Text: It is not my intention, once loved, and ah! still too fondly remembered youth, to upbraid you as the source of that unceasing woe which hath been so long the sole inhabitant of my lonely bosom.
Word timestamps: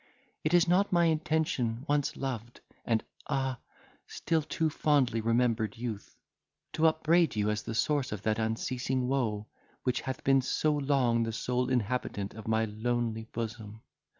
It 0.43 0.55
is 0.55 0.67
not 0.67 0.91
my 0.91 1.05
intention, 1.05 1.85
once 1.87 2.17
loved, 2.17 2.59
and 2.85 3.03
ah! 3.29 3.59
still 4.07 4.41
too 4.41 4.67
fondly 4.67 5.21
remembered 5.21 5.77
youth, 5.77 6.17
to 6.73 6.87
upbraid 6.87 7.35
you 7.35 7.51
as 7.51 7.61
the 7.61 7.75
source 7.75 8.11
of 8.11 8.23
that 8.23 8.39
unceasing 8.39 9.07
woe 9.07 9.45
which 9.83 10.01
hath 10.01 10.23
been 10.23 10.41
so 10.41 10.73
long 10.73 11.21
the 11.21 11.31
sole 11.31 11.69
inhabitant 11.69 12.33
of 12.33 12.47
my 12.47 12.65
lonely 12.65 13.25
bosom. 13.25 13.83